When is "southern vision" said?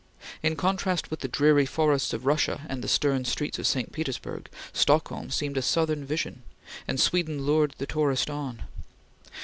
5.61-6.41